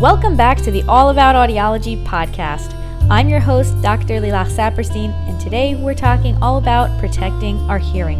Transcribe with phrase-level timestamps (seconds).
[0.00, 2.74] Welcome back to the All About Audiology podcast.
[3.10, 4.20] I'm your host, Dr.
[4.20, 8.18] Lilach Saperstein, and today we're talking all about protecting our hearing.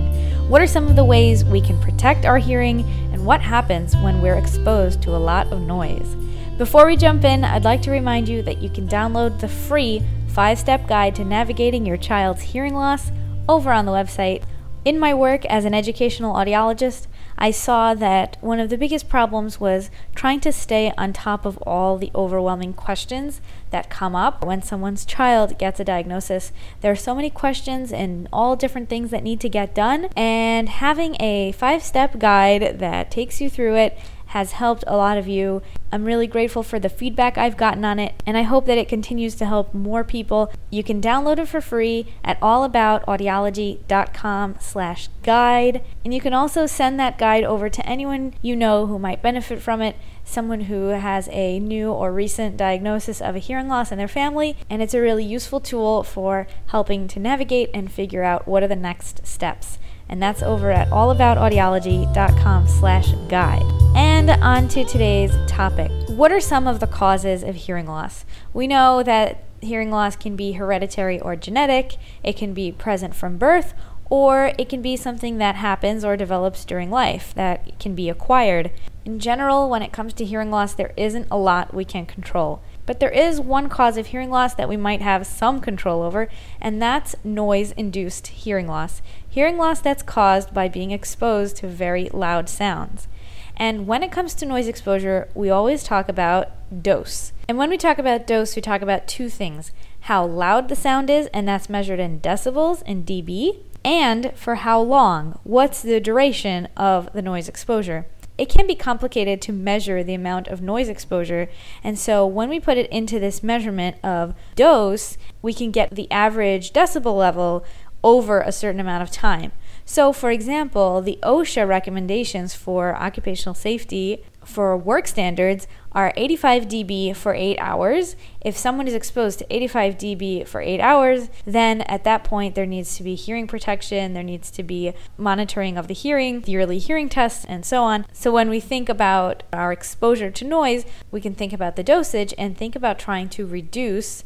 [0.49, 2.81] What are some of the ways we can protect our hearing,
[3.13, 6.15] and what happens when we're exposed to a lot of noise?
[6.57, 10.03] Before we jump in, I'd like to remind you that you can download the free
[10.29, 13.13] five step guide to navigating your child's hearing loss
[13.51, 14.45] over on the website.
[14.87, 17.07] In my work as an educational audiologist,
[17.39, 21.59] I saw that one of the biggest problems was trying to stay on top of
[21.59, 26.53] all the overwhelming questions that come up when someone's child gets a diagnosis.
[26.81, 30.69] There are so many questions and all different things that need to get done, and
[30.69, 33.99] having a five step guide that takes you through it
[34.37, 35.63] has helped a lot of you.
[35.91, 38.87] I'm really grateful for the feedback I've gotten on it, and I hope that it
[38.87, 40.53] continues to help more people.
[40.69, 47.01] You can download it for free at allaboutaudiology.com slash guide, and you can also send
[47.01, 51.31] that guide over to anyone you know who might benefit from it, someone who has
[51.33, 55.01] a new or recent diagnosis of a hearing loss in their family, and it's a
[55.01, 59.79] really useful tool for helping to navigate and figure out what are the next steps
[60.09, 63.65] and that's over at allaboutaudiology.com slash guide.
[63.95, 65.91] And on to today's topic.
[66.09, 68.25] What are some of the causes of hearing loss?
[68.53, 73.39] We know that hearing loss can be hereditary or genetic, it can be present from
[73.39, 73.75] birth,
[74.09, 78.71] or it can be something that happens or develops during life that can be acquired.
[79.05, 82.63] In general, when it comes to hearing loss, there isn't a lot we can control.
[82.87, 86.29] But there is one cause of hearing loss that we might have some control over,
[86.61, 89.03] and that's noise induced hearing loss.
[89.37, 93.07] Hearing loss that's caused by being exposed to very loud sounds.
[93.55, 97.35] And when it comes to noise exposure, we always talk about dose.
[97.47, 101.11] And when we talk about dose, we talk about two things how loud the sound
[101.11, 106.69] is, and that's measured in decibels in dB, and for how long, what's the duration
[106.75, 108.07] of the noise exposure
[108.39, 111.49] it can be complicated to measure the amount of noise exposure.
[111.83, 116.11] And so when we put it into this measurement of dose, we can get the
[116.11, 117.65] average decibel level
[118.07, 119.51] over a certain amount of time.
[119.85, 127.17] So, for example, the OSHA recommendations for occupational safety for work standards are 85 dB
[127.17, 128.15] for 8 hours.
[128.41, 132.65] If someone is exposed to 85 dB for 8 hours, then at that point there
[132.65, 137.09] needs to be hearing protection, there needs to be monitoring of the hearing, yearly hearing
[137.09, 138.07] tests, and so on.
[138.13, 142.33] So when we think about our exposure to noise, we can think about the dosage
[142.39, 144.23] and think about trying to reduce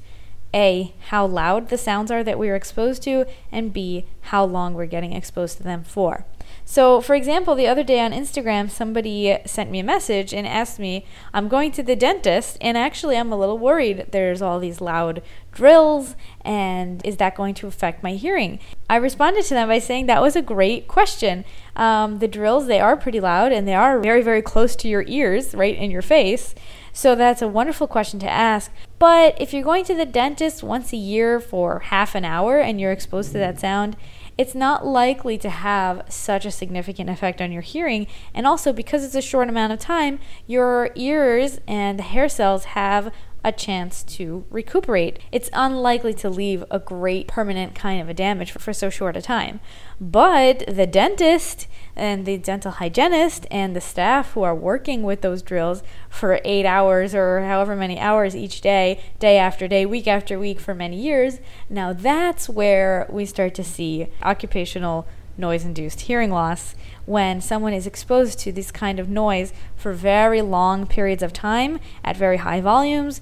[0.52, 4.74] a, how loud the sounds are that we are exposed to, and B, how long
[4.74, 6.24] we're getting exposed to them for.
[6.64, 10.78] So, for example, the other day on Instagram, somebody sent me a message and asked
[10.78, 14.06] me, I'm going to the dentist, and actually, I'm a little worried.
[14.10, 15.22] There's all these loud
[15.52, 18.60] drills, and is that going to affect my hearing?
[18.88, 21.44] I responded to them by saying that was a great question.
[21.76, 25.04] Um, the drills, they are pretty loud, and they are very, very close to your
[25.06, 26.54] ears, right in your face.
[26.92, 28.70] So that's a wonderful question to ask.
[28.98, 32.80] But if you're going to the dentist once a year for half an hour and
[32.80, 33.60] you're exposed to that mm-hmm.
[33.60, 33.96] sound,
[34.38, 38.06] it's not likely to have such a significant effect on your hearing.
[38.32, 42.64] And also, because it's a short amount of time, your ears and the hair cells
[42.64, 43.12] have
[43.44, 45.18] a chance to recuperate.
[45.32, 49.16] It's unlikely to leave a great permanent kind of a damage for, for, so short
[49.16, 49.60] a time.
[50.00, 55.42] But the dentist and the dental hygienist and the staff who are working with those
[55.42, 60.38] drills for eight hours or however many hours each day, day after day, week after
[60.38, 65.06] week for many years, now that's where we start to see occupational
[65.40, 66.74] noise induced hearing loss
[67.06, 71.80] when someone is exposed to this kind of noise for very long periods of time
[72.04, 73.20] at very high volumes.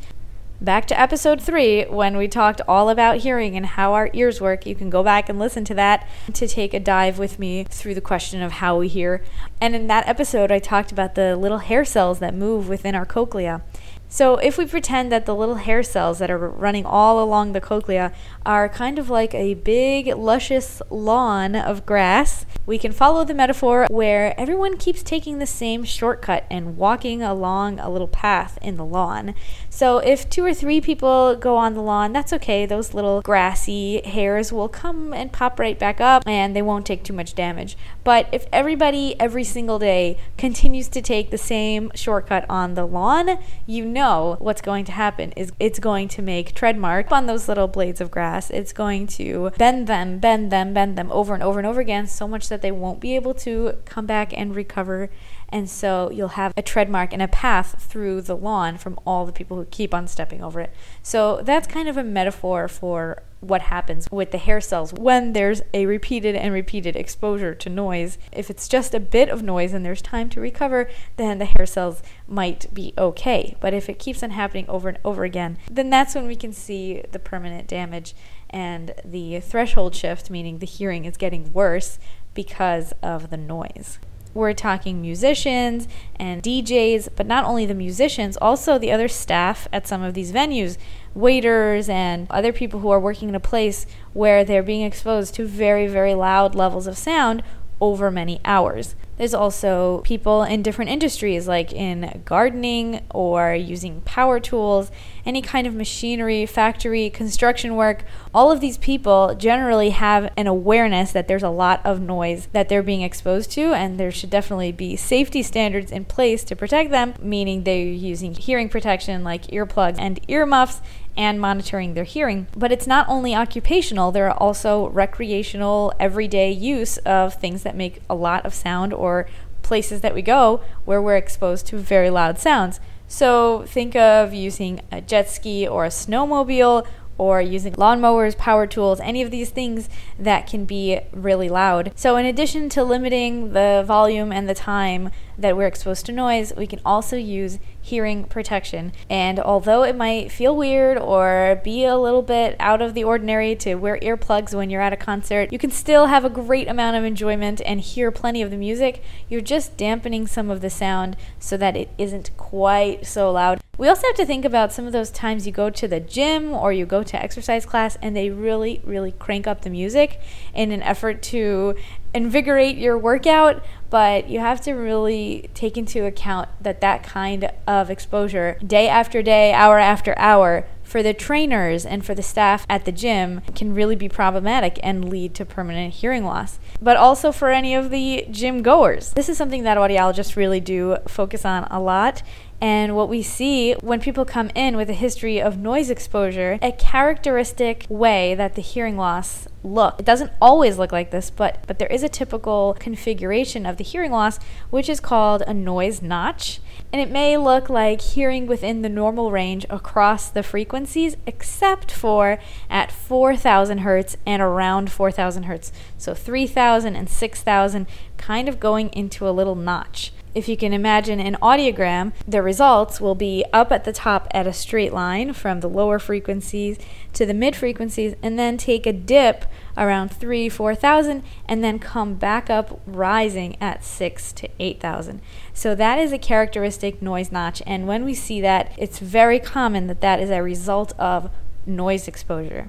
[0.61, 4.67] Back to episode three, when we talked all about hearing and how our ears work.
[4.67, 7.95] You can go back and listen to that to take a dive with me through
[7.95, 9.23] the question of how we hear.
[9.61, 13.07] And in that episode, I talked about the little hair cells that move within our
[13.07, 13.63] cochlea.
[14.11, 17.61] So, if we pretend that the little hair cells that are running all along the
[17.61, 18.11] cochlea
[18.47, 23.87] are kind of like a big, luscious lawn of grass, we can follow the metaphor
[23.91, 28.85] where everyone keeps taking the same shortcut and walking along a little path in the
[28.85, 29.35] lawn.
[29.69, 32.65] So, if two or three people go on the lawn, that's okay.
[32.65, 37.05] Those little grassy hairs will come and pop right back up and they won't take
[37.05, 37.77] too much damage.
[38.05, 43.39] But if everybody every single day continues to take the same shortcut on the lawn,
[43.67, 47.27] you know know what's going to happen is it's going to make tread marks on
[47.27, 48.51] those little blades of grass.
[48.51, 52.07] It's going to bend them, bend them, bend them over and over and over again
[52.07, 55.11] so much that they won't be able to come back and recover
[55.51, 59.25] And so you'll have a tread mark and a path through the lawn from all
[59.25, 60.75] the people who keep on stepping over it.
[61.03, 65.63] So that's kind of a metaphor for what happens with the hair cells when there's
[65.73, 68.19] a repeated and repeated exposure to noise.
[68.33, 71.65] If it's just a bit of noise and there's time to recover, then the hair
[71.65, 73.57] cells might be okay.
[73.61, 76.53] But if it keeps on happening over and over again, then that's when we can
[76.53, 78.15] see the permanent damage
[78.51, 81.99] and the threshold shift, meaning the hearing is getting worse
[82.35, 83.99] because of the noise.
[84.35, 89.87] We're talking musicians and DJs, but not only the musicians, also the other staff at
[89.87, 90.79] some of these venues,
[91.15, 95.47] waiters and other people who are working in a place where they're being exposed to
[95.47, 97.43] very, very loud levels of sound
[97.81, 98.95] over many hours.
[99.17, 104.93] There's also people in different industries, like in gardening or using power tools,
[105.27, 108.05] any kind of machinery, factory, construction work.
[108.33, 112.69] All of these people generally have an awareness that there's a lot of noise that
[112.69, 116.93] they're being exposed to, and there should definitely be safety standards in place to protect
[116.93, 120.81] them, meaning they're using hearing protection like earplugs and earmuffs
[121.19, 122.47] and monitoring their hearing.
[122.57, 128.01] But it's not only occupational, there are also recreational, everyday use of things that make
[128.09, 129.27] a lot of sound or
[129.63, 132.79] places that we go where we're exposed to very loud sounds.
[133.09, 136.87] So think of using a jet ski or a snowmobile
[137.19, 139.89] or using lawnmowers, power tools, any of these things
[140.19, 141.93] that can be really loud.
[141.97, 146.53] So, in addition to limiting the volume and the time that we're exposed to noise,
[146.57, 148.93] we can also use hearing protection.
[149.11, 153.57] And although it might feel weird or be a little bit out of the ordinary
[153.57, 156.97] to wear earplugs when you're at a concert, you can still have a great amount
[156.97, 159.03] of enjoyment and hear plenty of the music.
[159.29, 163.61] You're just dampening some of the sound so that it isn't quite so loud.
[163.79, 166.53] We also have to think about some of those times you go to the gym
[166.53, 170.21] or you go to exercise class and they really, really crank up the music
[170.53, 171.77] in an effort to
[172.13, 177.89] invigorate your workout, but you have to really take into account that that kind of
[177.89, 182.87] exposure, day after day, hour after hour, for the trainers and for the staff at
[182.87, 186.59] the gym can really be problematic and lead to permanent hearing loss.
[186.81, 189.13] But also for any of the gym goers.
[189.13, 192.23] This is something that audiologists really do focus on a lot
[192.61, 196.73] and what we see when people come in with a history of noise exposure, a
[196.73, 200.01] characteristic way that the hearing loss look.
[200.01, 203.85] It doesn't always look like this, but but there is a typical configuration of the
[203.85, 204.39] hearing loss
[204.71, 206.61] which is called a noise notch.
[206.93, 212.39] And it may look like hearing within the normal range across the frequencies except for
[212.71, 215.71] at 4000 hertz and around 4000 hertz.
[215.97, 221.21] So 3000 and 6000 kind of going into a little notch if you can imagine
[221.21, 225.61] an audiogram, the results will be up at the top at a straight line from
[225.61, 226.79] the lower frequencies
[227.15, 229.45] to the mid frequencies, and then take a dip
[229.77, 235.21] around 3 4000 and then come back up rising at 6 to 8000
[235.55, 239.87] so that is a characteristic noise notch and when we see that it's very common
[239.87, 241.31] that that is a result of
[241.65, 242.69] noise exposure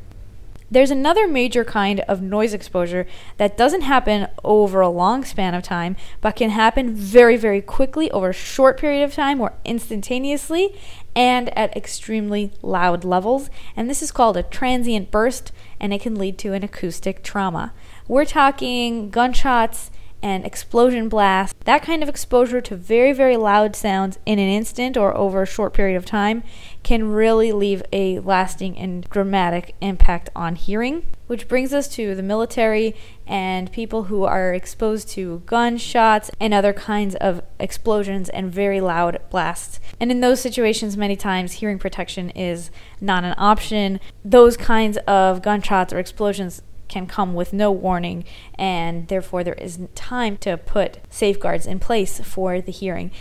[0.72, 3.08] there's another major kind of noise exposure
[3.38, 8.12] that doesn't happen over a long span of time, but can happen very, very quickly
[8.12, 10.76] over a short period of time or instantaneously
[11.16, 13.50] and at extremely loud levels.
[13.76, 17.74] And this is called a transient burst, and it can lead to an acoustic trauma.
[18.08, 24.20] We're talking gunshots and explosion blasts, that kind of exposure to very, very loud sounds
[24.26, 26.44] in an instant or over a short period of time
[26.84, 31.06] can really leave a lasting and dramatic impact on hearing.
[31.28, 32.96] Which brings us to the military
[33.28, 39.20] and people who are exposed to gunshots and other kinds of explosions and very loud
[39.30, 39.80] blasts.
[40.00, 44.00] And in those situations, many times hearing protection is not an option.
[44.26, 49.96] Those kinds of gunshots or explosions can come with no warning, and therefore there isn't
[49.96, 53.12] time to put safeguards in place for the hearing.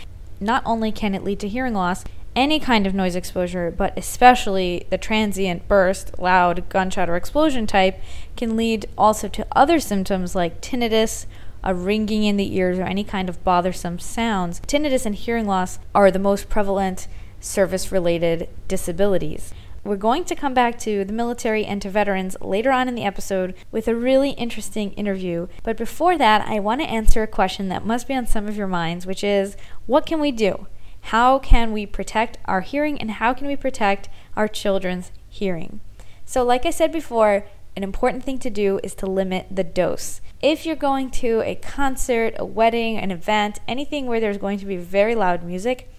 [0.41, 2.03] Not only can it lead to hearing loss,
[2.35, 7.99] any kind of noise exposure, but especially the transient burst, loud gunshot or explosion type,
[8.35, 11.25] can lead also to other symptoms like tinnitus,
[11.63, 14.61] a ringing in the ears, or any kind of bothersome sounds.
[14.61, 17.07] Tinnitus and hearing loss are the most prevalent
[17.41, 19.53] service related disabilities.
[19.83, 23.05] We're going to come back to the military and to veterans later on in the
[23.05, 25.47] episode with a really interesting interview.
[25.63, 28.57] But before that, I want to answer a question that must be on some of
[28.57, 29.55] your minds, which is
[29.85, 30.67] what can we do?
[31.01, 35.79] How can we protect our hearing and how can we protect our children's hearing?
[36.25, 37.45] So, like I said before,
[37.75, 40.19] an important thing to do is to limit the dose.
[40.41, 44.65] If you're going to a concert, a wedding, an event, anything where there's going to
[44.65, 45.89] be very loud music,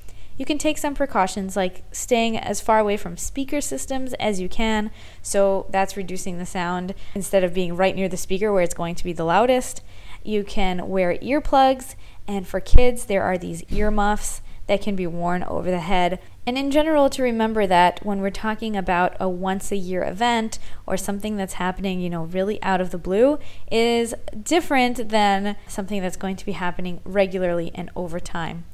[0.40, 4.48] you can take some precautions like staying as far away from speaker systems as you
[4.48, 4.90] can.
[5.20, 8.94] So that's reducing the sound instead of being right near the speaker where it's going
[8.94, 9.82] to be the loudest.
[10.24, 11.94] You can wear earplugs,
[12.26, 16.18] and for kids, there are these earmuffs that can be worn over the head.
[16.46, 20.58] And in general, to remember that when we're talking about a once a year event
[20.86, 23.38] or something that's happening, you know, really out of the blue,
[23.70, 28.64] is different than something that's going to be happening regularly and over time.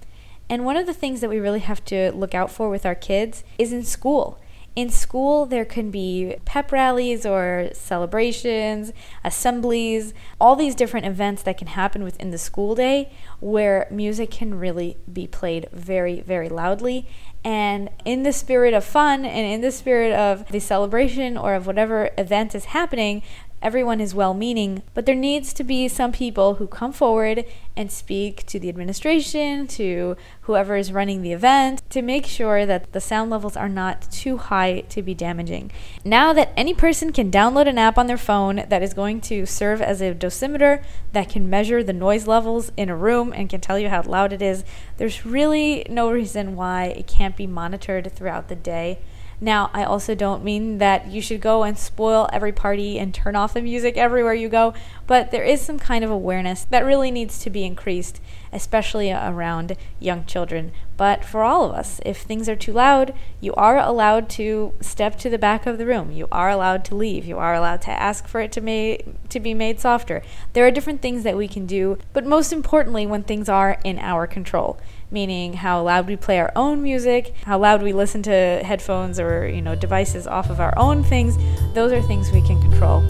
[0.48, 2.94] And one of the things that we really have to look out for with our
[2.94, 4.40] kids is in school
[4.76, 8.92] in school, there can be pep rallies or celebrations,
[9.24, 13.10] assemblies, all these different events that can happen within the school day
[13.40, 17.08] where music can really be played very, very loudly.
[17.42, 21.66] And in the spirit of fun and in the spirit of the celebration or of
[21.66, 23.22] whatever event is happening,
[23.62, 27.44] everyone is well meaning, but there needs to be some people who come forward
[27.76, 32.92] and speak to the administration, to whoever is running the event, to make sure that
[32.92, 35.70] the sound levels are not too high to be damaging.
[36.04, 39.46] Now that any person can download an app on their phone that is going to
[39.46, 40.82] serve as a dosimeter
[41.12, 44.32] that can measure the noise levels in a room and can tell you how loud
[44.32, 44.64] it is,
[44.96, 48.98] there's really no reason why it can't be monitored throughout the day.
[49.40, 53.36] Now, I also don't mean that you should go and spoil every party and turn
[53.36, 54.72] off the music everywhere you go,
[55.06, 59.76] but there is some kind of awareness that really needs to be increased, especially around
[60.00, 60.72] young children.
[60.96, 65.18] But for all of us, if things are too loud, you are allowed to step
[65.18, 66.10] to the back of the room.
[66.10, 67.26] You are allowed to leave.
[67.26, 70.22] You are allowed to ask for it to, ma- to be made softer.
[70.54, 73.98] There are different things that we can do, but most importantly, when things are in
[73.98, 78.62] our control meaning how loud we play our own music, how loud we listen to
[78.64, 81.36] headphones or, you know, devices off of our own things.
[81.74, 83.04] Those are things we can control.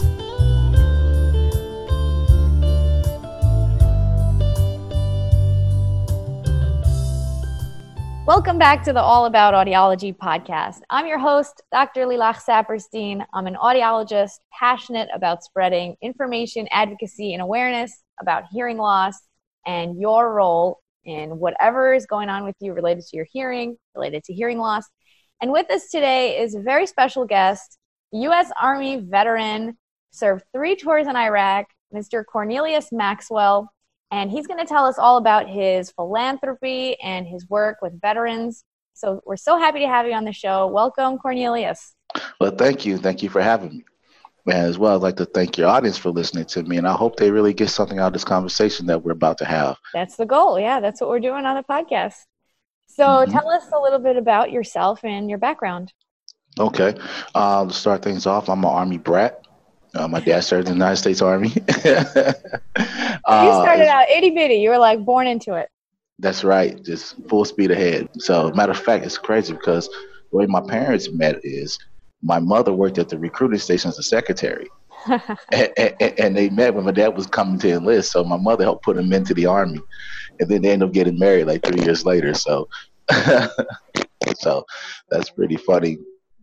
[8.27, 10.81] Welcome back to the All About Audiology podcast.
[10.89, 12.01] I'm your host, Dr.
[12.01, 13.25] Lilach Saperstein.
[13.33, 19.15] I'm an audiologist passionate about spreading information, advocacy, and awareness about hearing loss
[19.65, 24.23] and your role in whatever is going on with you related to your hearing, related
[24.25, 24.83] to hearing loss.
[25.41, 27.77] And with us today is a very special guest,
[28.11, 28.51] U.S.
[28.61, 29.77] Army veteran,
[30.11, 32.23] served three tours in Iraq, Mr.
[32.25, 33.71] Cornelius Maxwell.
[34.11, 38.63] And he's going to tell us all about his philanthropy and his work with veterans.
[38.93, 40.67] So we're so happy to have you on the show.
[40.67, 41.93] Welcome, Cornelius.
[42.39, 42.97] Well, thank you.
[42.97, 43.85] Thank you for having me.
[44.47, 46.93] And as well, I'd like to thank your audience for listening to me, and I
[46.93, 49.77] hope they really get something out of this conversation that we're about to have.
[49.93, 50.57] That's the goal.
[50.59, 52.15] Yeah, that's what we're doing on the podcast.
[52.87, 53.31] So mm-hmm.
[53.31, 55.91] tell us a little bit about yourself and your background.
[56.59, 56.95] Okay.
[57.35, 59.45] Uh, to start things off, I'm an Army brat.
[59.93, 61.51] Uh, my dad served in the United States Army.
[61.85, 62.33] uh,
[62.75, 64.55] you started out itty bitty.
[64.55, 65.69] You were like born into it.
[66.19, 66.81] That's right.
[66.83, 68.09] Just full speed ahead.
[68.17, 69.87] So, matter of fact, it's crazy because
[70.31, 71.77] the way my parents met is
[72.21, 74.67] my mother worked at the recruiting station as a secretary.
[75.51, 78.11] and, and, and, they met when my dad was coming to enlist.
[78.11, 79.79] So my mother helped put him into the army,
[80.39, 82.33] and then they ended up getting married like three years later.
[82.33, 82.67] So,
[84.39, 84.65] so
[85.09, 85.97] that's pretty funny.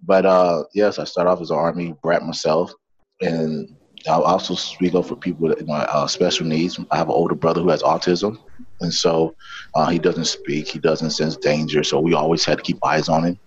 [0.04, 2.72] But uh, yes, I started off as an army brat myself,
[3.20, 3.76] and
[4.06, 6.78] I also speak up for people with uh, special needs.
[6.90, 8.38] I have an older brother who has autism,
[8.80, 9.34] and so
[9.74, 10.68] uh, he doesn't speak.
[10.68, 13.38] He doesn't sense danger, so we always had to keep eyes on him.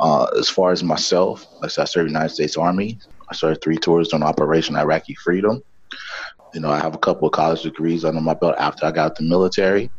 [0.00, 2.98] Uh, as far as myself, I served United States Army.
[3.30, 5.62] I served three tours on Operation Iraqi Freedom.
[6.54, 9.06] You know, I have a couple of college degrees under my belt after I got
[9.06, 9.90] out the military,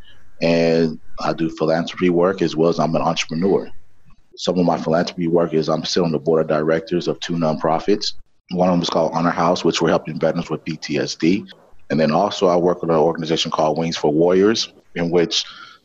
[0.42, 3.70] and I do philanthropy work as well as I'm an entrepreneur.
[4.36, 7.34] Some of my philanthropy work is I'm still on the board of directors of two
[7.34, 8.06] nonprofits.
[8.50, 11.46] One of them is called Honor House, which we're helping veterans with PTSD.
[11.90, 15.44] And then also I work with an organization called Wings for Warriors, in which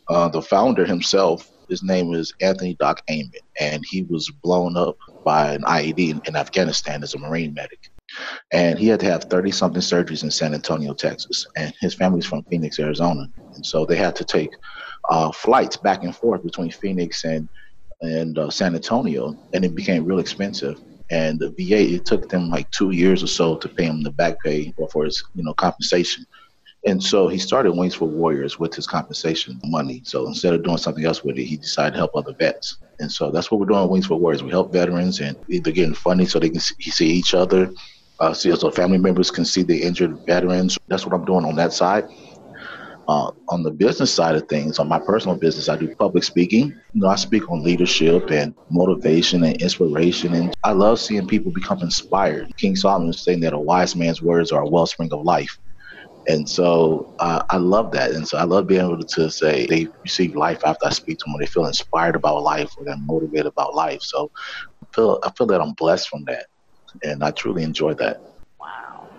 [0.10, 4.98] uh, the founder himself his name is Anthony Doc Amon, and he was blown up
[5.24, 7.80] by an IED in, in Afghanistan as a Marine medic.
[8.54, 11.46] And he had to have 30 something surgeries in San Antonio, Texas.
[11.58, 13.28] And his family's from Phoenix, Arizona.
[13.56, 14.52] And so they had to take
[15.10, 17.50] uh, flights back and forth between Phoenix and,
[18.02, 19.36] and uh, San Antonio.
[19.54, 20.80] And it became real expensive.
[21.12, 24.12] And the VA, it took them like two years or so to pay him the
[24.12, 26.26] back pay or for his, you know, compensation.
[26.88, 30.02] And so he started Wings for Warriors with his compensation money.
[30.06, 32.78] So instead of doing something else with it, he decided to help other vets.
[33.00, 34.42] And so that's what we're doing Wings for Warriors.
[34.42, 37.70] We help veterans and either getting funding so they can see each other,
[38.22, 40.78] uh, see so family members can see the injured veterans.
[40.88, 42.06] That's what I'm doing on that side.
[43.10, 46.70] Uh, on the business side of things, on my personal business, I do public speaking.
[46.94, 51.52] You know, I speak on leadership and motivation and inspiration, and I love seeing people
[51.54, 52.48] become inspired.
[52.58, 55.58] King Solomon is saying that a wise man's words are a wellspring of life.
[56.28, 58.12] And so uh, I love that.
[58.12, 61.24] And so I love being able to say they receive life after I speak to
[61.26, 64.02] them, or they feel inspired about life, or they're motivated about life.
[64.02, 64.30] So
[64.84, 66.46] I feel I feel that I'm blessed from that,
[67.04, 68.22] and I truly enjoy that.
[68.60, 69.10] Wow.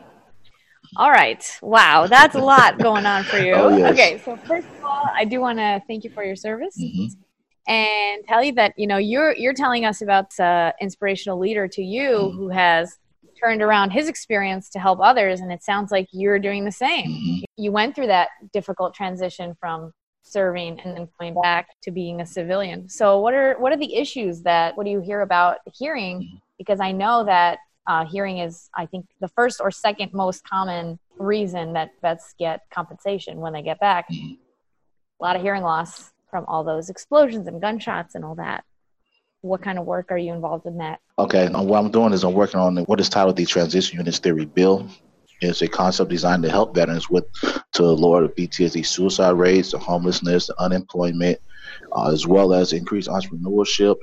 [0.97, 1.43] All right.
[1.63, 3.55] Wow, that's a lot going on for you.
[3.57, 3.93] Oh, yes.
[3.93, 6.77] Okay, so first of all, I do want to thank you for your service.
[6.77, 7.07] hmm
[7.71, 11.83] and tell you that you know you're you're telling us about uh, inspirational leader to
[11.83, 12.37] you Mhm.
[12.37, 12.99] who has
[13.41, 17.11] turned around his experience to help others and it sounds like you're doing the same
[17.13, 19.91] hmm you went through that difficult transition from
[20.23, 23.97] serving and then coming back to being a civilian so what are what are the
[23.97, 26.41] issues that what do you hear about hearing Mhm.
[26.57, 30.99] because i know that uh, hearing is i think the first or second most common
[31.19, 34.39] reason that vets get compensation when they get back Mhm.
[35.21, 38.63] a lot of hearing loss from all those explosions and gunshots and all that.
[39.43, 41.01] What kind of work are you involved in that?
[41.19, 44.47] Okay, what I'm doing is I'm working on what is titled the Transition Units Theory
[44.47, 44.89] Bill.
[45.41, 47.25] It's a concept designed to help veterans with
[47.75, 51.39] to lower the PTSD suicide rates, the homelessness, the unemployment,
[51.93, 53.97] uh, as well as increase entrepreneurship,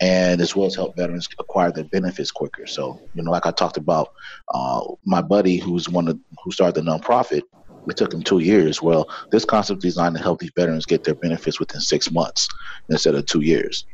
[0.00, 2.66] and as well as help veterans acquire their benefits quicker.
[2.66, 4.08] So, you know, like I talked about,
[4.52, 7.42] uh, my buddy who's one of, who started the nonprofit,
[7.88, 8.82] it took him two years.
[8.82, 12.48] Well, this concept is designed to help these veterans get their benefits within six months
[12.88, 13.86] instead of two years.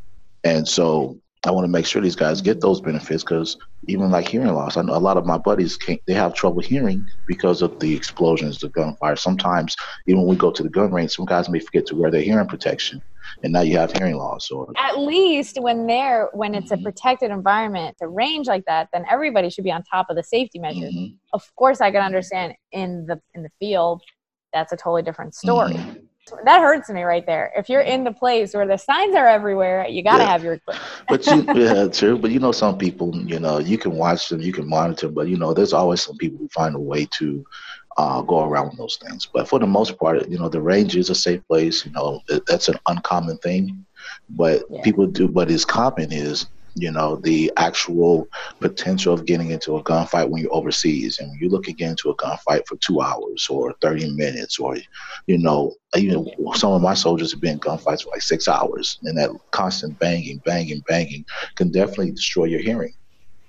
[0.46, 3.56] And so I want to make sure these guys get those benefits because
[3.88, 6.60] even like hearing loss, I know a lot of my buddies can't, they have trouble
[6.60, 9.16] hearing because of the explosions, the gunfire.
[9.16, 9.74] Sometimes
[10.06, 12.20] even when we go to the gun range, some guys may forget to wear their
[12.22, 13.02] hearing protection,
[13.42, 14.50] and now you have hearing loss.
[14.52, 16.82] Or At least when they're when it's a Mhm.
[16.84, 20.60] protected environment, a range like that, then everybody should be on top of the safety
[20.60, 20.94] measures.
[20.94, 24.00] Mhm, Of course, I can understand in the in the field,
[24.52, 25.74] that's a totally different story.
[25.74, 26.02] mhm.
[26.44, 27.52] That hurts me right there.
[27.56, 30.30] If you're in the place where the signs are everywhere, you got to Yeah.
[30.32, 30.88] have your equipment.
[31.08, 32.18] But you, yeah, true.
[32.18, 35.14] But you know, some people, you know, you can watch them, you can monitor, them,
[35.14, 37.44] but you know, there's always some people who find a way to
[37.96, 39.28] uh, go around those things.
[39.32, 41.84] But for the most part, you know, the range is a safe place.
[41.86, 43.86] You know, that's an uncommon thing.
[44.30, 44.82] But Yeah.
[44.82, 45.28] people do.
[45.28, 46.46] But is common is,
[46.78, 48.28] you know, the actual
[48.60, 52.10] potential of getting into a gunfight when you're overseas, and when you look again into
[52.10, 54.76] a gunfight for two hours or 30 minutes, or
[55.26, 58.98] you know, even some of my soldiers have been in gunfights for like six hours,
[59.04, 61.24] and that constant banging, banging, banging
[61.56, 62.92] can definitely destroy your hearing.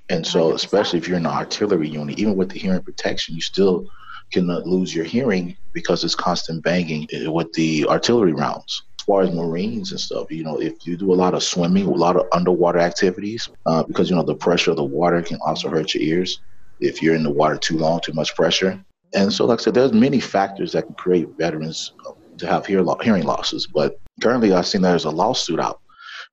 [0.10, 3.42] And so, especially if you're in an artillery unit, even with the hearing protection, you
[3.42, 3.86] still
[4.32, 8.84] can uh, lose your hearing because it's constant banging uh, with the artillery rounds.
[9.08, 11.92] Far as Marines and stuff, you know, if you do a lot of swimming, a
[11.92, 15.70] lot of underwater activities, uh, because, you know, the pressure of the water can also
[15.70, 16.42] hurt your ears
[16.82, 18.84] if you're in the water too long, too much pressure.
[19.14, 22.66] And so, like I said, there's many factors that can create veterans uh, to have
[22.66, 23.66] hear lo- hearing losses.
[23.66, 25.80] But currently, I've seen there's a lawsuit out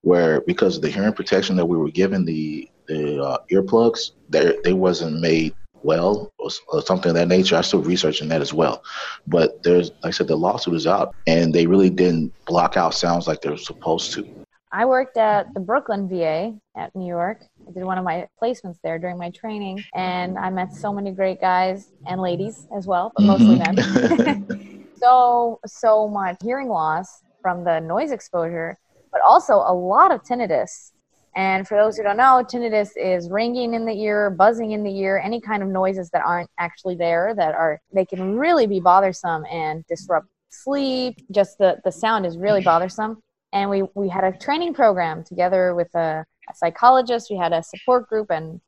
[0.03, 4.73] where because of the hearing protection that we were given, the the uh, earplugs, they
[4.73, 7.57] wasn't made well or, or something of that nature.
[7.57, 8.83] I'm still researching that as well.
[9.27, 12.95] But there's, like I said, the lawsuit is out, and they really didn't block out
[12.95, 14.27] sounds like they're supposed to.
[14.73, 17.45] I worked at the Brooklyn VA at New York.
[17.69, 21.13] I did one of my placements there during my training, and I met so many
[21.13, 24.19] great guys and ladies as well, but mostly Mhm.
[24.27, 24.47] men.
[24.97, 28.77] so so much hearing loss from the noise exposure,
[29.13, 30.91] but also a lot of tinnitus.
[31.37, 34.97] And for those who don't know, tinnitus is ringing in the ear, buzzing in the
[34.99, 38.81] ear, any kind of noises that aren't actually there that are they can really be
[38.81, 41.17] bothersome and disrupt sleep.
[41.33, 43.21] Just the the sound is really bothersome
[43.55, 47.63] and we we had a training program together with a, a psychologist we had a
[47.63, 48.61] support group and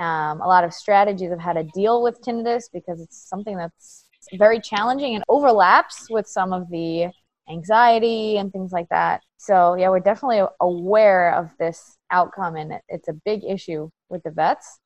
[0.00, 4.06] um, a lot of strategies of how to deal with tinnitus because it's something that's
[4.34, 7.08] very challenging and overlaps with some of the
[7.48, 9.22] anxiety and things like that.
[9.38, 14.30] So yeah we're definitely aware of this outcome and it's a big issue with the
[14.30, 14.80] vets.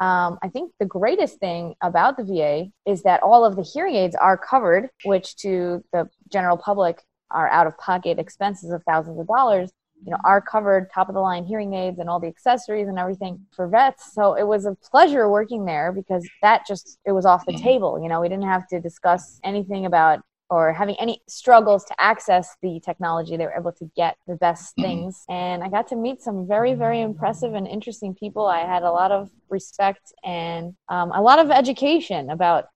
[0.00, 3.94] Um, I think the greatest thing about the VA is that all of the hearing
[3.94, 9.18] aids are covered, which to the general public are out of pocket expenses of thousands
[9.20, 9.70] of dollars
[10.04, 12.98] you know are covered top of the line hearing aids and all the accessories and
[12.98, 14.12] everything for vets.
[14.12, 17.62] So it was a pleasure working there because that just it was off the Mhm.
[17.62, 20.20] table you know we didn't have to discuss anything about
[20.50, 24.76] or having any struggles to access the technology they were able to get the best
[24.78, 24.82] Mhm.
[24.82, 28.82] things and i got to meet some very very impressive and interesting people i had
[28.82, 32.66] a lot of respect and um, a lot of education about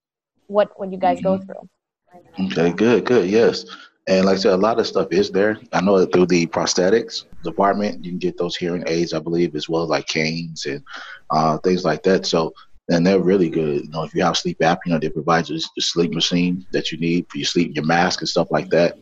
[0.46, 1.46] what what you guys go Mhm.
[1.46, 1.68] through
[2.40, 3.64] Okay, good, good, yes.
[4.08, 5.58] And like I said, a lot of stuff is there.
[5.72, 9.54] I know that through the prosthetics department, you can get those hearing aids, I believe,
[9.54, 10.82] as well as like canes and
[11.30, 12.24] uh, things like that.
[12.24, 12.52] So,
[12.88, 13.84] and they're really good.
[13.84, 16.66] You know, if you have sleep apnea, you know, they provide you the sleep machine
[16.72, 18.96] that you need for your sleep, your mask and stuff like that.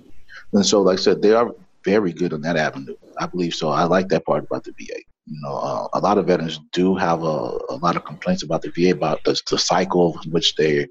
[0.53, 1.53] And so, like I said, they are
[1.85, 2.96] very good on that avenue.
[3.18, 3.68] I believe so.
[3.70, 5.01] I like that part about the VA.
[5.27, 8.62] You know, uh, a lot of veterans do have a, a lot of complaints about
[8.62, 10.87] the VA about the, the cycle in which they,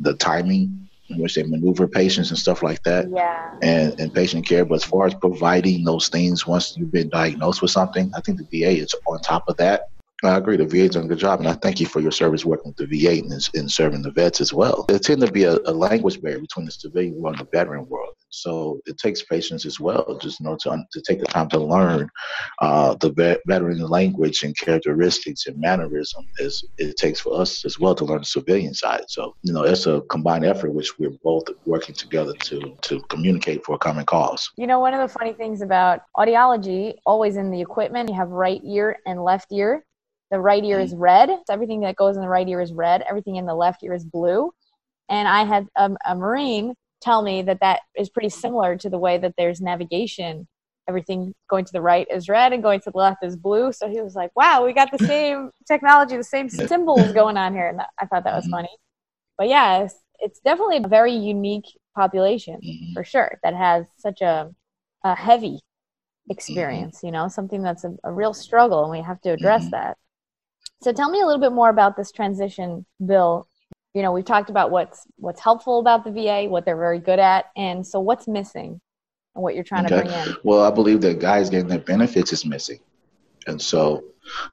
[0.00, 4.46] the timing in which they maneuver patients and stuff like that yeah and, and patient
[4.46, 4.64] care.
[4.64, 8.38] But as far as providing those things once you've been diagnosed with something, I think
[8.38, 9.88] the VA is on top of that.
[10.24, 10.56] I agree.
[10.56, 12.90] The VA's done a good job, and I thank you for your service working with
[12.90, 14.84] the VA and in serving the vets as well.
[14.88, 17.86] There tend to be a, a, language barrier between the civilian world and the veteran
[17.88, 21.58] world, so it takes patience as well, just know to, to take the time to
[21.60, 22.08] learn
[22.60, 27.78] uh, the vet, veteran language and characteristics and mannerism as it takes for us as
[27.78, 29.04] well to learn the civilian side.
[29.08, 33.64] So you know it's a combined effort which we're both working together to to communicate
[33.64, 34.50] for a common cause.
[34.56, 38.30] You know, one of the funny things about audiology, always in the equipment, you have
[38.30, 39.84] right ear and left ear
[40.30, 41.28] the right ear is red.
[41.28, 43.02] So everything that goes in the right ear is red.
[43.08, 44.52] Everything in the left ear is blue.
[45.08, 48.98] And I had a, a Marine tell me that that is pretty similar to the
[48.98, 50.46] way that there's navigation.
[50.88, 53.72] Everything going to the right is red and going to the left is blue.
[53.72, 57.54] So he was like, wow, we got the same technology, the same symbols going on
[57.54, 57.68] here.
[57.68, 58.52] And I thought that was mm-hmm.
[58.52, 58.76] funny.
[59.36, 62.92] But yeah, it's, it's definitely a very unique population mm-hmm.
[62.92, 64.50] for sure that has such a,
[65.04, 66.32] a heavy mm-hmm.
[66.32, 69.96] experience, you know, something that's a, a real struggle and we have to address that.
[70.80, 73.48] So tell me a little bit more about this transition bill.
[73.94, 77.18] You know, we've talked about what's what's helpful about the VA, what they're very good
[77.18, 78.80] at, and so what's missing
[79.34, 79.96] and what you're trying okay.
[79.96, 80.36] to bring in.
[80.44, 82.78] Well, I believe that guys getting their benefits is missing.
[83.46, 84.04] And so,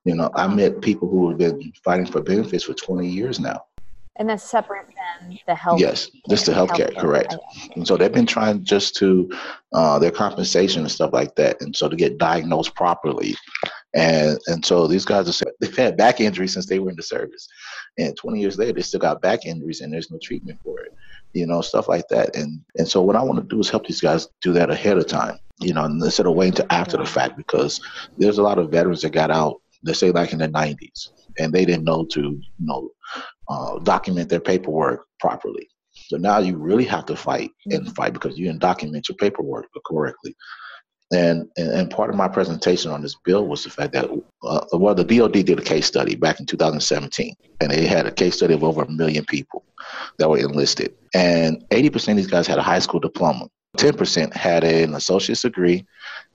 [0.05, 3.65] you know, I met people who have been fighting for benefits for 20 years now.
[4.17, 5.79] And that's separate than the health.
[5.79, 6.99] Yes, just the healthcare, healthcare.
[6.99, 7.35] correct.
[7.75, 9.29] And so they've been trying just to
[9.73, 13.35] uh, their compensation and stuff like that, and so to get diagnosed properly
[13.95, 17.03] and and so these guys are they've had back injuries since they were in the
[17.03, 17.47] service,
[17.97, 20.91] and 20 years later they still got back injuries and there's no treatment for it,
[21.33, 22.35] you know, stuff like that.
[22.35, 24.97] And and so what I want to do is help these guys do that ahead
[24.97, 27.79] of time, you know, instead of waiting to after the fact because
[28.17, 31.53] there's a lot of veterans that got out, let's say like in the 90s, and
[31.53, 32.89] they didn't know to you know
[33.49, 35.69] uh, document their paperwork properly.
[36.07, 39.67] So now you really have to fight and fight because you didn't document your paperwork
[39.85, 40.35] correctly.
[41.15, 44.09] And, and part of my presentation on this bill was the fact that
[44.43, 48.11] uh, well the DoD did a case study back in 2017, and they had a
[48.11, 49.63] case study of over a million people
[50.17, 53.47] that were enlisted, and 80% of these guys had a high school diploma,
[53.77, 55.85] 10% had an associate's degree,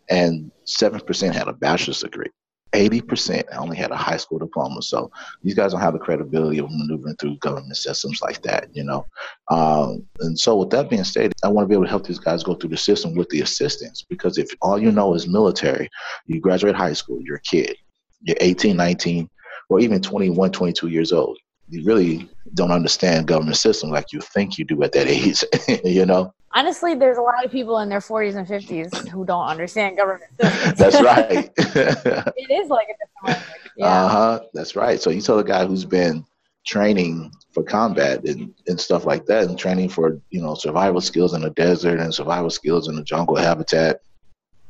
[0.09, 2.31] and 7% had a bachelor's degree.
[2.73, 4.83] 80% only had a high school diploma.
[4.83, 5.11] So
[5.43, 9.07] these guys don't have the credibility of maneuvering through government systems like that, you know.
[9.51, 12.19] Um, and so, with that being said, I want to be able to help these
[12.19, 15.89] guys go through the system with the assistance because if all you know is military,
[16.27, 17.77] you graduate high school, you're a kid,
[18.23, 19.29] you're 18, 19,
[19.69, 21.39] or even 21, 22 years old.
[21.71, 25.45] You really don't understand government system like you think you do at that age,
[25.85, 29.47] you know honestly, there's a lot of people in their 40s and 50s who don't
[29.47, 30.79] understand government systems.
[30.79, 31.51] That's right.
[31.57, 33.71] it is like a different language.
[33.77, 33.87] Yeah.
[33.87, 34.41] Uh huh.
[34.53, 35.01] That's right.
[35.01, 36.25] So you tell a guy who's been
[36.67, 41.35] training for combat and, and stuff like that, and training for you know survival skills
[41.35, 44.01] in the desert and survival skills in the jungle habitat.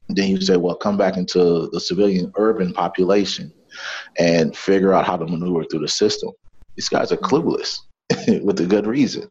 [0.08, 3.52] Then you say, well, come back into the civilian urban population
[4.18, 6.32] and figure out how to maneuver through the system.
[6.76, 7.78] These guys are clueless
[8.42, 9.30] with a good reason.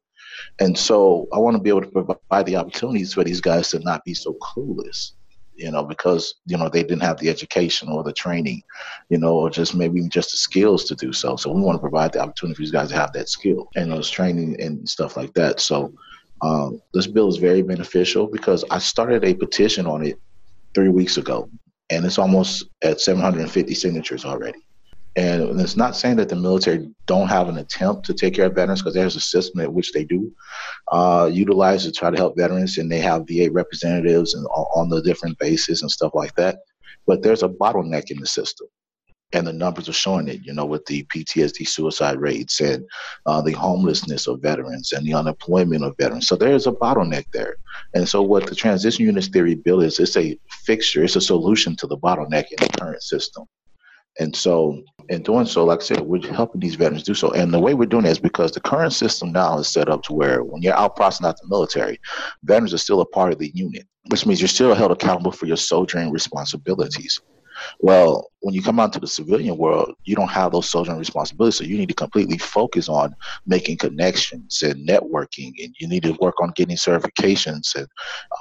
[0.59, 3.79] And so I want to be able to provide the opportunities for these guys to
[3.79, 5.11] not be so clueless,
[5.55, 8.61] you know, because, you know, they didn't have the education or the training,
[9.09, 11.35] you know, or just maybe just the skills to do so.
[11.35, 13.91] So we want to provide the opportunity for these guys to have that skill and
[13.91, 15.59] those training and stuff like that.
[15.59, 15.93] So
[16.41, 20.17] um, this bill is very beneficial because I started a petition on it
[20.73, 21.49] three weeks ago
[21.89, 24.59] and it's almost at 750 signatures already.
[25.19, 28.55] And it's not saying that the military don't have an attempt to take care of
[28.55, 30.31] veterans because there's a system at which they do
[30.93, 35.01] uh, utilize to try to help veterans, and they have VA representatives and on the
[35.01, 36.59] different bases and stuff like that.
[37.05, 38.67] But there's a bottleneck in the system,
[39.33, 40.39] and the numbers are showing it.
[40.45, 42.85] You know, with the PTSD suicide rates and
[43.25, 46.29] uh, the homelessness of veterans and the unemployment of veterans.
[46.29, 47.57] So there's a bottleneck there.
[47.93, 51.75] And so what the transition units theory bill is, it's a fixture, it's a solution
[51.75, 53.45] to the bottleneck in the current system.
[54.19, 57.31] And so, in doing so, like I said, we're helping these veterans do so.
[57.31, 60.03] And the way we're doing it is because the current system now is set up
[60.03, 61.99] to where when you're out processing out the military,
[62.43, 65.45] veterans are still a part of the unit, which means you're still held accountable for
[65.45, 67.21] your soldiering responsibilities.
[67.79, 71.57] Well, when you come out to the civilian world, you don't have those social responsibilities.
[71.57, 76.13] So you need to completely focus on making connections and networking, and you need to
[76.21, 77.87] work on getting certifications and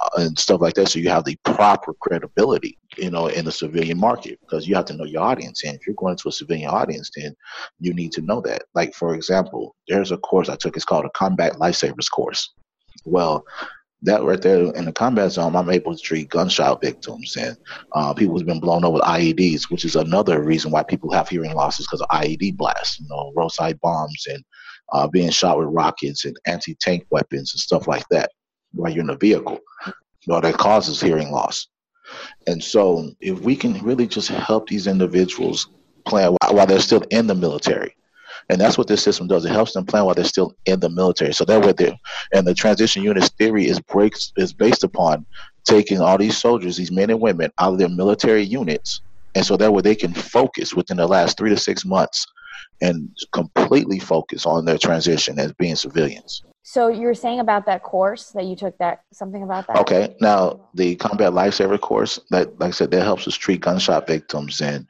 [0.01, 0.89] uh, and stuff like that.
[0.89, 4.85] So you have the proper credibility, you know, in the civilian market because you have
[4.85, 5.63] to know your audience.
[5.63, 7.35] And if you're going to a civilian audience, then
[7.79, 8.63] you need to know that.
[8.73, 10.75] Like for example, there's a course I took.
[10.75, 12.53] It's called a Combat Lifesavers course.
[13.05, 13.43] Well,
[14.03, 17.57] that right there in the combat zone, I'm able to treat gunshot victims and
[17.93, 21.27] uh, people who've been blown up with IEDs, which is another reason why people have
[21.27, 24.43] hearing losses because of IED blasts, you know, roadside bombs and
[24.93, 28.31] uh, being shot with rockets and anti-tank weapons and stuff like that
[28.71, 29.59] while you're in a vehicle.
[30.27, 31.67] Well, that causes hearing loss.
[32.47, 35.69] And so, if we can really just help these individuals
[36.05, 37.95] plan while they're still in the military.
[38.49, 39.45] And that's what this system does.
[39.45, 41.33] It helps them plan while they're still in the military.
[41.33, 41.97] So that way they
[42.33, 45.25] and the transition units theory is breaks is based upon
[45.65, 49.01] taking all these soldiers, these men and women, out of their military units.
[49.35, 52.25] And so that way they can focus within the last three to six months
[52.81, 56.43] and completely focus on their transition as being civilians.
[56.63, 59.77] So you were saying about that course that you took that something about that.
[59.77, 64.05] Okay, now the combat lifesaver course that, like I said, that helps us treat gunshot
[64.05, 64.85] victims and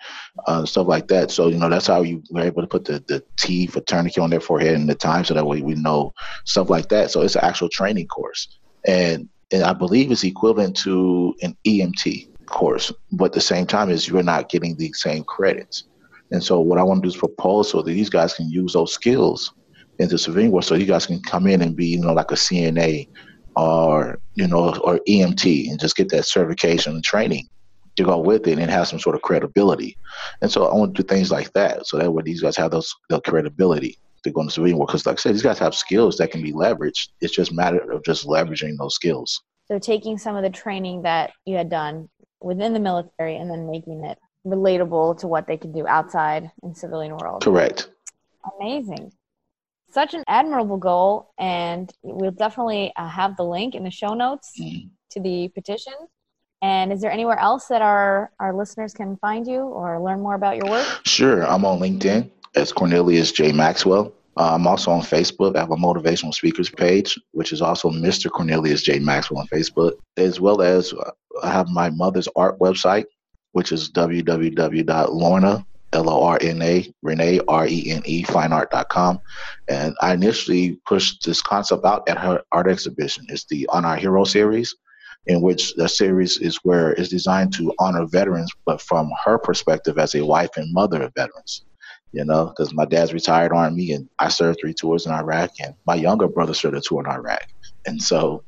[0.48, 1.32] uh, stuff like that.
[1.32, 4.22] So you know that's how you were able to put the the T for tourniquet
[4.22, 6.12] on their forehead and the time, so that way we know
[6.44, 7.12] stuff like that.
[7.12, 12.28] So it's an actual training course, and and I believe it's equivalent to an EMT
[12.46, 15.86] course, but at the same time is you're not getting the same credits.
[16.32, 18.74] And so what I want to do is propose so that these guys can use
[18.74, 19.52] those skills
[19.98, 22.36] into civilian work so you guys can come in and be, you know, like a
[22.36, 23.08] CNA
[23.56, 27.48] or, you know, or EMT and just get that certification and training
[27.98, 29.98] to go with it and have some sort of credibility.
[30.42, 31.86] And so I want to do things like that.
[31.88, 34.88] So that way these guys have those the credibility to go into civilian work.
[34.90, 37.10] Because like I said, these guys have skills that can be leveraged.
[37.22, 39.42] It's just matter of just leveraging those skills.
[39.66, 42.10] So taking some of the training that you had done
[42.42, 46.74] within the military and then making it relatable to what they can do outside in
[46.74, 47.44] civilian world.
[47.44, 47.90] Correct.
[48.60, 49.12] Amazing.
[49.92, 54.54] Such an admirable goal, and we'll definitely uh, have the link in the show notes
[54.60, 54.88] mm-hmm.
[55.12, 55.94] to the petition.
[56.62, 60.36] And is there anywhere else that our, our listeners can find you or learn more
[60.36, 61.02] about your work?
[61.06, 61.46] Sure.
[61.48, 63.52] I'm on LinkedIn as Cornelius J.
[63.52, 64.14] Maxwell.
[64.38, 65.56] Uh, I'm also on Facebook.
[65.56, 68.30] I have a motivational speakers page, which is also Mr.
[68.30, 69.00] Cornelius J.
[69.00, 73.06] Maxwell on Facebook, as well as uh, I have my mother's art website,
[73.52, 79.20] which is www.lorna, L-O-R-N-A, Renee, R-E-N-E, fineart.com.
[79.68, 83.26] And I initially pushed this concept out at her art exhibition.
[83.30, 84.76] It's the On Our Hero series,
[85.28, 89.98] in which the series is where it's designed to honor veterans, but from her perspective
[89.98, 91.66] as a wife and mother of veterans.
[92.12, 95.76] You know, because my dad's retired army and I served three tours in Iraq, and
[95.86, 97.48] my younger brother served a tour in Iraq.
[97.86, 98.44] And so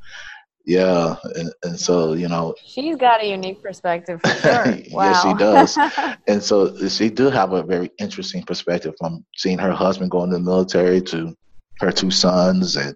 [0.66, 4.78] yeah, and, and so you know, she's got a unique perspective for sure.
[4.92, 5.10] Wow.
[5.10, 6.18] yes, she does.
[6.28, 10.30] and so she do have a very interesting perspective from seeing her husband go in
[10.30, 11.36] the military to
[11.80, 12.96] her two sons, and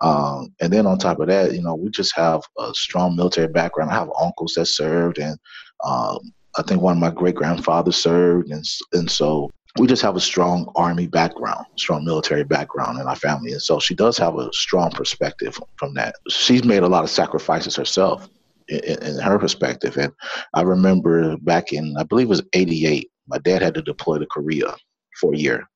[0.00, 3.48] um, and then on top of that, you know, we just have a strong military
[3.48, 3.90] background.
[3.90, 5.38] I have uncles that served, and
[5.84, 6.18] um,
[6.56, 10.20] I think one of my great grandfathers served, and and so we just have a
[10.20, 13.52] strong army background, strong military background in our family.
[13.52, 16.14] And so she does have a strong perspective from that.
[16.28, 18.28] She's made a lot of sacrifices herself
[18.68, 19.96] in, in, her perspective.
[19.96, 20.12] And
[20.52, 24.26] I remember back in, I believe it was 88, my dad had to deploy to
[24.26, 24.74] Korea
[25.18, 25.66] for a year.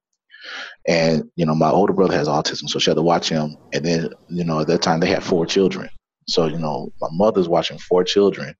[0.87, 3.57] And, you know, my older brother has autism, so she had to watch him.
[3.73, 5.89] And then, you know, at that time they had four children.
[6.29, 8.55] So, you know, my mother's watching four children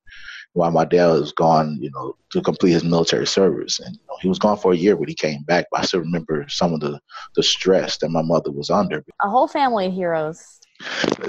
[0.53, 3.79] while my dad was gone, you know, to complete his military service.
[3.79, 5.65] And you know, he was gone for a year when he came back.
[5.71, 6.99] But I still remember some of the,
[7.35, 9.03] the stress that my mother was under.
[9.21, 10.59] A whole family of heroes.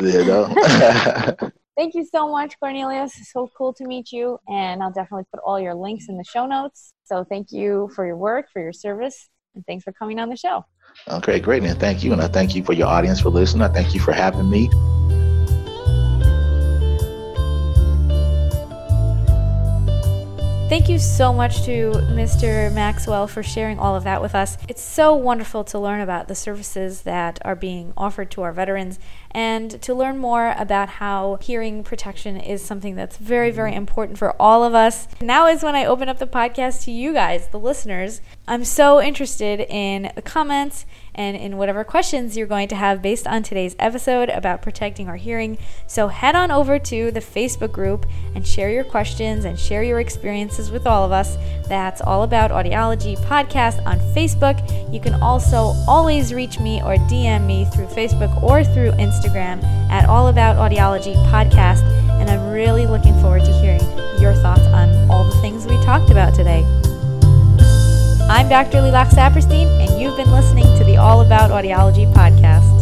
[0.00, 0.54] You know?
[1.78, 3.12] Thank you so much, Cornelius.
[3.31, 4.38] so cool to meet you.
[4.48, 6.92] And I'll definitely put all your links in the show notes.
[7.04, 10.37] So thank you for your work, for your service, and thanks for coming on the
[10.37, 10.64] show.
[11.07, 11.62] Okay, great.
[11.62, 12.12] And thank you.
[12.12, 13.62] And I thank you for your audience for listening.
[13.62, 14.68] I thank you for having me.
[20.68, 22.70] Thank you so much to Mr.
[22.74, 24.59] Maxwell for sharing all of that with us.
[24.68, 28.98] It's so wonderful to learn about the services that are being offered to our veterans
[29.31, 33.79] and to learn more about how hearing protection is something that's very, very mm-hmm.
[33.79, 35.09] important for all of us.
[35.21, 38.21] Now is when I open up the podcast to you guys, the listeners.
[38.47, 43.27] I'm so interested in the comments and in whatever questions you're going to have based
[43.27, 45.59] on today's episode about protecting our hearing.
[45.88, 49.99] So head on over to the Facebook group and share your questions and share your
[49.99, 51.37] experiences with all of us.
[51.69, 54.59] That's All About Audiology Podcast on Facebook.
[54.95, 60.09] You can also always reach me or DM me through Facebook or through Instagram at
[60.09, 61.83] All About Audiology Podcast.
[62.20, 63.83] And I'm really looking forward to hearing
[64.20, 66.64] your thoughts on all the things we talked about today.
[68.31, 68.78] I'm Dr.
[68.78, 72.78] Lilach Saperstein, and you've been listening to the All About Audiology podcast.